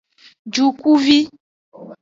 Dukuvi. 0.53 1.17